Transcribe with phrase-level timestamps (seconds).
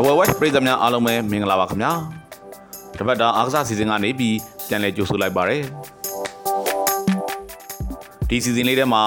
[0.00, 1.92] တဝဲဝက်ပရိသတ်များအားလုံးပဲမင်္ဂလာပါခင်ဗျာ
[2.98, 4.36] တပတ်တာအားကစားစီစဉ်ကနေပြီး
[4.68, 5.58] ပြန်လည်ကြိုဆိုလိုက်ပါရစေ
[8.28, 9.02] ဒီစီစဉ်လေးထဲမှာ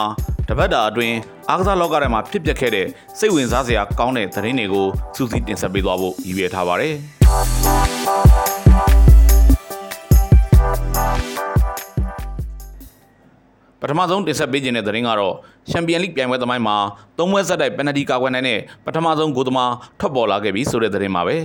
[0.50, 1.16] တပတ်တာအတွင်း
[1.50, 2.88] အားကစားလောကထဲမှာဖြစ်ပျက်ခဲ့တဲ့
[3.20, 6.96] စိတ်ဝင်စားစရာကောင်းတဲ့သတင်းတွေကိုစူးစီးတင်ဆက်ပေးသွားဖို့ရည်ရွယ်ထားပါတယ်
[13.82, 15.36] ပထမဆုံးတင်ဆက်ပေးခြင်းတဲ့သတင်းကတော့
[15.70, 16.76] ချန်ပီယံလိပြိုင်ပွဲသမိုင်းမှာ
[17.18, 21.38] သုံးပွဲဆက်တိုက်ပယ်နယ်တီကာကွယ်နိုင်တဲ့ပထမဆုံးဂိုးသမားထွက်ပေါ်လာခဲ့ပြီဆိုတဲ့သတင်းပါပဲ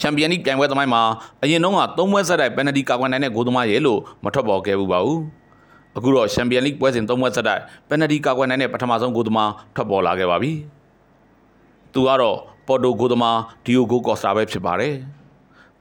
[0.00, 1.02] ချန်ပီယံလိပြိုင်ပွဲသမိုင်းမှာ
[1.42, 5.20] အရင်တုန်းကသုံးပွဲဆက်တိုက်ပယ်နယ်တီကာကွယ်နိုင်တဲ့ဂိုးသမားရဲ့လို့မထွက်ပေါ်ခဲ့ဘူးပါဘူး
[5.96, 10.52] အခုတော့ချန်ပီယံလိပွဲစဉ်သုံးပွဲဆက်တိုက်ပယ်နယ်တီကာကွယ်နိုင်တဲ့ပထမဆုံးဂိုးသမားထွက်ပေါ်လာခဲ့ပါပြီ
[11.92, 12.36] သူကတော့
[12.66, 14.94] ပေါ်တိုဂိုးသမားဒီယိုဂိုကော့စတာပဲဖြစ်ပါတယ်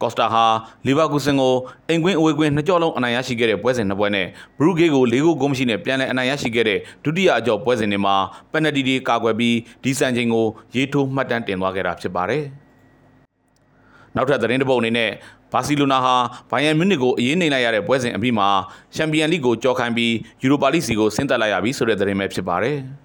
[0.01, 0.45] ကော့စတာဟာ
[0.85, 1.53] လီဗာကူဆန်ကို
[1.89, 4.27] အိမ်ကွင်းအဝေးကွင်းနှစ်ကြော့လုံးအနိုင်ရရှိခဲ့တဲ့ပွဲစဉ်နှစ်ပွဲနဲ့
[4.59, 8.15] ဘရူဂေးကို၄ဂိုးဂိုးမရှိနဲ့ပြန်လည်အနိုင်ရရှိခဲ့တဲ့ဒုတိယအကြော့ပွဲစဉ်တွေမှာ
[8.51, 10.45] ပယ်နယ်တီတွေကာကွယ်ပြီးဒီစံချိန်ကို
[10.75, 12.43] ရေးထိုးမှတ်တမ်းတင်သွားခဲ့တာဖြစ်ပါတယ်။
[14.15, 15.11] နောက်ထပ်သတင်းတစ်ပုဒ်အနေနဲ့
[15.53, 16.15] ဘာစီလိုနာဟာ
[16.51, 18.47] ဘိုင်ယန်မြူးနစ်ကိုအရေးနှိမ်လိုက်ရတဲ့ပွဲစဉ်အပြီးမှာ
[18.95, 22.79] ချန်ပီယံလိကိုကြော်ခိုင်းပြီးယူရိုပါလိစီကိုဆင်းသက်လိုက်ရပြီဆိုတဲ့သတင်းပဲဖြစ်ပါတယ်။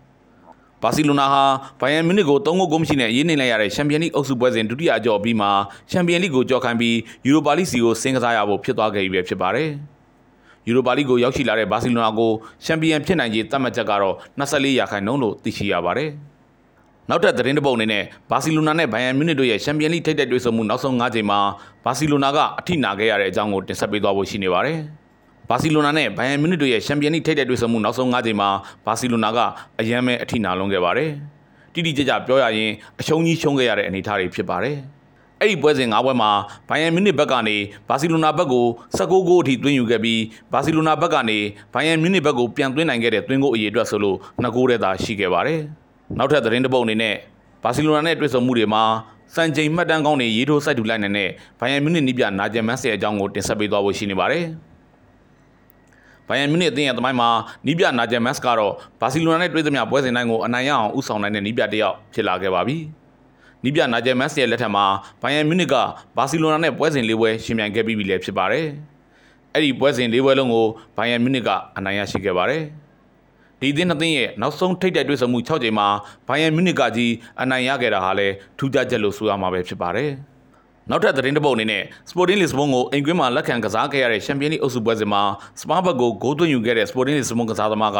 [0.82, 1.42] ဘာစီလိုနာဟာ
[1.80, 5.50] ဘိုင်ယန်မြူးနစ်ကို3ဂိုးဂိုးမရှိနဲ့ရေးနှိမ်လိုက်ရတဲ့ချန်ပီယံလိအုပ်စုပွဲစဉ်ဒုတိယအကြော့ပြီးမှာ
[5.90, 9.68] ချန်ပီယံလိကိုကြော်ခိုင်းပြီးယူရိုပါလိစီကိုဆင်းကစားရဖို့ဖြစ်သွားခဲ့ပြီပဲဖြစ်ပါတယ်။
[10.66, 12.32] ယူရိုပါလိကိုရောက်ရှိလာတဲ့ဘာစီလိုနာကို
[12.64, 16.10] ချန်ပီယံဖြစ်နိုင်ခြေသတ်မှတ်ချက်ကတော့24ရာခိုင်နှုန်းလို့သိရှိရပါတယ်။
[17.08, 21.38] နောက်ထပ်သတင်းတစ်ပုဒ်အနေနဲ့ဘာစီလိုနာနဲ့ဘိုင်ယန်မြူးနစ်တို့ရဲ့ချန်ပီယံလိထိပ်တိုက်တွေ့ဆုံမှုနောက်ဆုံး၅ချိန်မှာ
[21.84, 24.78] ဘာစီလိုနာကအထိနာခဲ့ရတဲ့အကြောင်းကိုတင်ဆက်ပေးသွားဖို့ရှိနေပါတယ်။
[25.50, 28.48] ဘာစီလိုနာနဲ့ဘိုင်ယန်မြူနစ်တို့ရဲ့ချန်ပီယံလိထိပ်တိုက်တွေ့ဆုံမှုနောက်ဆုံး၅ချိန်မှာ
[28.86, 29.38] ဘာစီလိုနာက
[29.80, 31.10] အယမ်းမဲ့အထိနာလုံးခဲ့ပါတယ်။
[31.74, 32.70] တိတိကျကျပြောရရင်
[33.00, 34.76] အရှုံးကြီးရှုံးခဲ့ရတဲ့အနေအထားတွေဖြစ်ပါတယ်။
[35.40, 36.30] အဲ့ဒီပွဲစဉ်၅ပွဲမှာ
[36.68, 37.56] ဘိုင်ယန်မြူနစ်ဘက်ကနေ
[37.88, 38.66] ဘာစီလိုနာဘက်ကို
[38.98, 41.38] 16ဂိုးအထိသွင်းယူခဲ့ပြီးဘာစီလိုနာဘက်ကနေ
[41.74, 45.60] ဘိုင်ယန်မြူနစ်ဘက်ကိုပြန်သွင်းနိုင်ခဲ့တဲ့သွင်းဂိုးအရေအတွက်ဆိုလို့2ဂိုးတည်းသာရှိခဲ့ပါတယ်။
[46.18, 47.14] နောက်ထပ်သတင်းတစ်ပုဒ်အနေနဲ့
[47.64, 48.82] ဘာစီလိုနာနဲ့တွေ့ဆုံမှုတွေမှာ
[49.34, 51.28] စံချိန်မှတ်တမ်းကောင်းတွေရေးထိုးစိုက်ထူလိုက်နေတဲ့
[51.60, 54.46] ဘိုင်ယန်မြူနစ်နီးပြနာကျင်မန်းဆယ်အကြောင်းကိုတင်ဆက်ပေးသွားဖို့ရှိနေပါတယ်။
[56.30, 57.28] ဘိုင်ယန်မြူနစ်အသင်းရဲ့သမိုင်းမှာ
[57.66, 62.76] နီးပြနာဂျယ်မတ်စ်ကတော့ဘာစီလိုနာနဲ့တွေ့သမျှပွဲစဉ်တိုင်းကိုအနိုင်ရအောင်ဥဆောင်နိုင်တဲ့နီးပြတစ်ယောက်ဖြစ်လာခဲ့ပါပြီ။
[63.64, 64.84] နီးပြနာဂျယ်မတ်စ်ရဲ့လက်ထက်မှာ
[65.22, 65.74] ဘိုင်ယန်မြူနစ်က
[66.16, 68.66] ဘာစီလိုနာနဲ့ပွဲစဉ်၄ပွဲရှင်ပြိုင်ခဲ့ပြီးပြီလည်းဖြစ်ပါတယ်။
[69.54, 72.62] အဲ့ဒီပွဲစဉ်၄ပွဲလုံးကိုဘိုင်ယန်မြူနစ်ကအနိုင်ရရှိခဲ့ပါတယ်။
[73.60, 75.88] ဒီအသင်းနှစ်သင်းရဲ့နောက်ဆုံးထိပ်တိုက်တွေ့ဆုံမှု6ချိန်မှာ
[76.28, 77.12] ဘိုင်ယန်မြူနစ်ကကြီး
[77.42, 80.10] အနိုင်ရခဲ့တာဟာလည်းထူးခြားချက်လို့ဆိုရမှာပဲဖြစ်ပါတယ်။
[80.92, 85.22] နောက်ထပ်သတင်းတစ်ပုဒ်အနေနဲ့ Sporting Lisbon ကိုအင်ကွင်းမှာလက်ခံကစားခဲ့ရတဲ့ Champions League အုပ်စုပွဲစဉ်မှာ
[85.60, 87.98] စပါးဘက်ကိုဂိုးသွင်းယူခဲ့တဲ့ Sporting Lisbon ကစားသမားက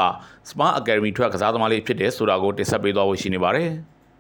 [0.51, 3.71] စပါး Academy ထွက်ကစားသမားလေးဖြစ်တယ်ဆိုတာကိုတင်ဆက်ပေးသွားဖို့ရှိနေပါတယ်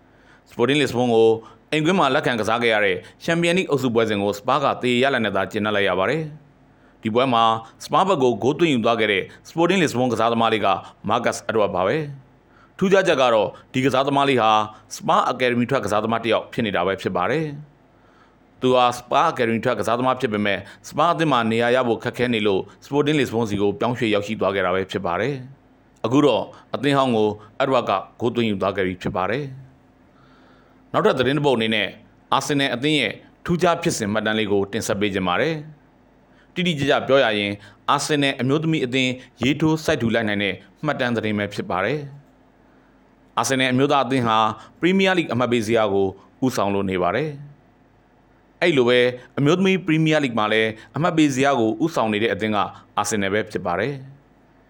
[0.50, 1.28] ။Sporting Lisbon ကို
[1.72, 6.22] အင်ကွင်းမှာလက်ခံကစားခဲ့ရတဲ့ Champions League အုပ်စုပွဲစဉ်ကိုစပါးကတေရလက်နဲ့သာကျင်းပလိုက်ရပါတယ်။
[7.02, 7.44] ဒီပွဲမှာ
[7.84, 10.68] စပါးဘက်ကိုဂိုးသွင်းယူသွားခဲ့တဲ့ Sporting Lisbon ကစားသမားလေးက
[11.08, 11.96] Marcus Edward ပါပဲ။
[12.78, 14.50] ထူးခြားချက်ကတော့ဒီကစားသမားလေးဟာ
[14.94, 17.46] Spa Academy ထွက်ကစားသမားတစ်ယောက်ဖြစ်နေတာပဲဖြစ်ပါတယ်။
[18.60, 25.34] သူဟာစပါအကယ်ဒမီထက်ကစားသမားဖြစ်ပေမဲ့စပါအသင်းမှာနေရာရဖို့ခက်ခဲနေလို့ Sporting Lisbon စီကိုပြောင်းရွှေ့ရောက်ရှိသွားခဲ့တာပဲဖြစ်ပါတယ်။
[26.04, 26.42] အခုတော့
[26.74, 27.28] အသင်းဟောင်းကို
[27.58, 29.44] အက်ဒဝါကဂိုးသွင်းယူသွားခဲ့ပြီဖြစ်ပါတယ်။
[30.92, 31.88] နောက်ထပ်သတင်းတစ်ပုဒ်အနေနဲ့
[32.32, 33.12] အာဆင်နယ်အသင်းရဲ့
[33.44, 35.54] ထူးခြားဖြစ်စဉ်မှတ်တမ်းလေးကိုတင်ဆက်ပေးခြင်းပါတယ်။
[36.54, 37.52] တိတိကျကျပြောရရင်
[37.90, 39.10] အာဆင်နယ်အမျိုးသမီးအသင်း
[39.42, 40.54] ရေးထိုးစိုက်ထူလိုက်နိုင်တဲ့
[40.84, 41.98] မှတ်တမ်းသတင်းပဲဖြစ်ပါတယ်။
[43.38, 44.38] အာဆင်နယ်အမျိုးသားအသင်းဟာ
[44.80, 46.06] ပရီးမီးယားလိအမှတ်ပေးစရာကို
[46.44, 47.30] ဦးဆောင်လို့နေပါတယ်။
[48.60, 48.98] အဲ့လိုပဲ
[49.38, 52.58] အမျိုးသမီးပရီးမီးယားလိဂ်မှာလည်းအမှတ်ပေးစရာကိုဥဆောင်နေတဲ့အသင်းက
[52.98, 53.94] အာဆင်နယ်ပဲဖြစ်ပါတယ်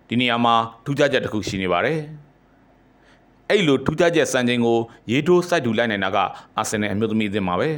[0.09, 1.99] ဒီနေရာမှာထူးခြားချက်တစ်ခုရှိနေပါတယ်
[3.49, 4.79] အဲ့လိုထူးခြားချက်စံချိန်ကို
[5.11, 6.19] ရေးထိုးစိုက်ထူလိုက်နိုင်တာက
[6.59, 7.71] အာဆင်နယ်အမျိုးသမီးအသင်းပါပဲ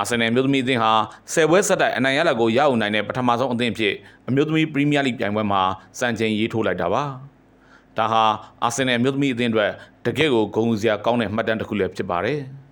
[0.00, 0.92] အာဆင်နယ်အမျိုးသမီးအသင်းဟာ
[1.32, 3.94] ဆယ်ပွဲဆက်တိုက်အနိုင်ရလဒ်ကိုရအောင်နိုင်တဲ့ပထမဆုံးအသင်းဖြစ်
[4.28, 5.62] အမျိုးသမီးပရီးမီးယားလိဂ်ပြိုင်ပွဲမှာ
[5.98, 7.04] စံချိန်ရေးထိုးလိုက်တာပါ
[7.98, 8.24] ဒါဟာ
[8.64, 9.70] အာဆင်နယ်အမျိုးသမီးအသင်းအတွက်
[10.06, 12.40] တကယ့်ကိုဂုဏ်ယူစရာကောင်းတဲ့မှတ်တမ်းတစ်ခုလည်းဖြစ်ပါတယ်။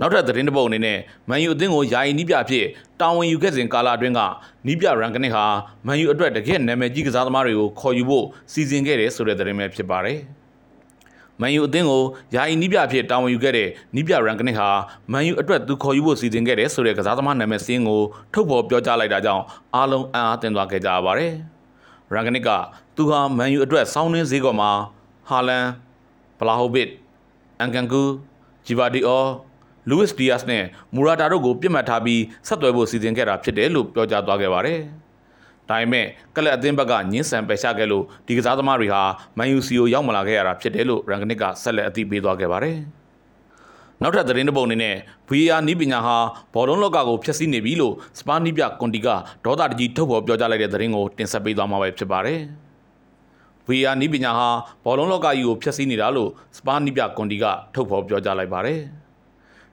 [0.00, 0.98] နောက်ထပ်သတင်းတစ်ပုဒ်အနေနဲ့
[1.28, 2.66] မန်ယူအသင်းကိုယာယီနီးပြအဖြစ်
[3.00, 4.20] တာဝန်ယူခဲ့စဉ်ကာလအတွင်းက
[4.66, 5.44] နီးပြရန်ကနစ်ဟာ
[5.86, 10.18] မန်ယူအတွက်တကယ့်နာမည်ကြီးကစားသမားတွေကိုခေါ်ယူဖို့စီစဉ်ခဲ့တယ်ဆိုတဲ့သတင်းပဲဖြစ်ပါတယ်။
[11.40, 12.02] မန်ယူအသင်းကို
[12.34, 14.68] ယာယီနီးပြအဖြစ်တာဝန်ယူခဲ့တဲ့နီးပြရန်ကနစ်ဟာ
[15.12, 19.44] မန်ယူအတွက်သူခေါ်ယူဖို့စီစဉ်ခဲ့တယ်ဆိုတဲ့ကစားသမားနာမည်စင်းကိုထုတ်ဖော်ပြောကြားလိုက်တာကြောင့်
[19.74, 21.32] အားလုံးအံ့အားသင့်သွားခဲ့ကြရပါတယ်။
[22.12, 22.50] ရန်ကနစ်က
[22.96, 24.70] သူဟာမန်ယူအတွက်စောင်းနှင်းဈေးကွက်မှာ
[25.28, 25.66] ဟာလန်
[26.38, 26.88] ဘလာဟိုဘစ်
[27.60, 28.02] အန်ကန်ကူ
[28.66, 29.26] ဂျီဗာဒီအော
[29.88, 34.80] လူးစ်ဒီယပ်စ်နဲ့မူရာတာတို့ကိုပြစ်မှတ်ထားပြီးဆက်သွယ်ဖို့စီစဉ်ခဲ့တာဖြစ်တယ်လို့ပြောကြားသွားခဲ့ပါတယ်။
[35.68, 36.06] ဒါပေမဲ့
[36.36, 39.02] ကလပ်အသင်းဘက်ကညှင်းဆန်ပယ်ချခဲ့လို့ဒီကစားသမားတွေဟာ
[39.38, 42.78] မန်ယူစီကိုရောက်မလာခဲ့ရတာဖြစ်တယ်လို့ရန်ကနစ်ကဆက်လက်အသိပေးသွားခဲ့ပါတယ်။
[44.02, 44.96] နောက်ထပ်သတင်းတစ်ပုဒ်အနေနဲ့
[45.28, 46.16] VAR နီးပညာဟာ
[46.54, 49.08] ဘော်လုံးလောကကိုဖျက်ဆီးနေပြီလို့စပါနီးပြကွန်တီက
[49.44, 52.40] ဒေါသတကြီးထုတ်ဖော်ပြောကြားလိုက်တဲ့သတင်းကိုတင်ဆက်ပေးသွားမှာပဲဖြစ်ပါတယ်။
[53.66, 54.48] VAR နီးပညာဟာ
[54.84, 57.44] ဘော်လုံးလောကကြီးကိုဖျက်ဆီးနေတာလို့စပါနီးပြကွန်တီက
[57.74, 58.80] ထုတ်ဖော်ပြောကြားလိုက်ပါတယ်။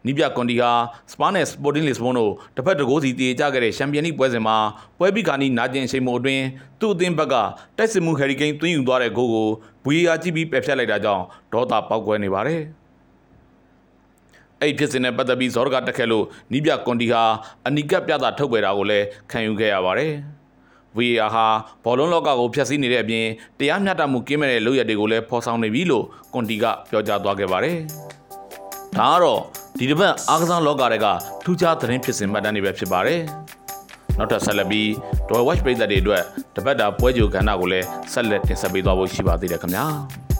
[0.05, 0.71] နီးပြကွန်တီဟာ
[1.11, 4.57] စပါးနဲ့စပေါ်တင်လစ်ဘွန်တို့တစ်ဖက်တစ်ကိုးစီတည်ကြခဲ့တဲ့ချန်ပီယံလိပွဲစဉ်မှာ
[4.97, 6.43] ပွဲပြီးခါနီးနာကျင်အချိန်မို့အတွင်း
[6.79, 7.35] သူ့အသင်းဘက်က
[7.77, 9.47] တိုက်စစ်မှုဟယ်ရီကိန်းသွင်းယူသွားတဲ့ဂိုးကို
[9.83, 11.23] ဘူရီယာကြည့်ပြီးပယ်ဖျက်လိုက်တာကြောင့်
[11.53, 12.61] ဒေါသပေါက်ကွဲနေပါတယ်
[14.59, 17.23] အဲ့ဒီဖြစ်စဉ်နဲ့ပတ်သက်ပြီးဇော်ရကတက်ခဲ့လို့နီးပြကွန်တီဟာ
[17.67, 20.13] အနီကပ်ပြတာထုတ်ပယ်တာကိုလည်းခံယူခဲ့ရပါတယ်
[20.97, 21.45] VAR ဟာ
[21.83, 23.25] ဘောလုံးလောကကိုဖျက်ဆီးနေတဲ့အပြင်
[23.59, 27.77] တရားမျှတမှုကင်းမဲ့တဲ့လုပ်ရက်တွေကိုလည်းဖော်ဆောင်နေပြီလို့ကွန်တီကပြောကြားသွားခဲ့ပါတယ်။
[28.97, 29.41] ဒါကတော့
[29.79, 31.07] ဒီတစ်ပတ်အားကစားလောကတွေက
[31.43, 33.21] ထူးခြားသတင်းဖြစ်စဉ်မှတ်တမ်းတွေပဲဖြစ်ပါတယ်။
[34.17, 34.87] နောက်ထပ်ဆက်လက်ပြီး
[35.29, 36.23] Doi Watch ပြည်သက်တွေအတွက်
[36.55, 39.85] တပတ်တာပွဲကြိုကဏ္ဍကိုလည်းဆက်လက်တင်ဆက်ပေးသွားဖို့ရှိပါသေးတယ်ခင်ဗျာ။